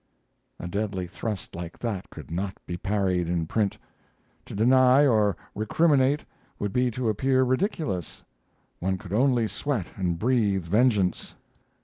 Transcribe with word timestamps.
A 0.59 0.67
deadly 0.67 1.05
thrust 1.05 1.55
like 1.55 1.77
that 1.77 2.09
could 2.09 2.31
not 2.31 2.57
be 2.65 2.75
parried 2.75 3.29
in 3.29 3.45
print. 3.45 3.77
To 4.47 4.55
deny 4.55 5.05
or 5.05 5.37
recriminate 5.53 6.25
would 6.57 6.73
be 6.73 6.89
to 6.89 7.07
appear 7.07 7.43
ridiculous. 7.43 8.23
One 8.79 8.97
could 8.97 9.13
only 9.13 9.47
sweat 9.47 9.85
and 9.95 10.17
breathe 10.17 10.65
vengeance. 10.65 11.35